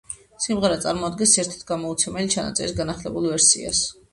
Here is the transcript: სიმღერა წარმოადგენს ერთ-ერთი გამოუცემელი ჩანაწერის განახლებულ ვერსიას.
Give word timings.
სიმღერა 0.45 0.77
წარმოადგენს 0.85 1.35
ერთ-ერთი 1.43 1.69
გამოუცემელი 1.73 2.35
ჩანაწერის 2.37 2.77
განახლებულ 2.81 3.33
ვერსიას. 3.35 3.85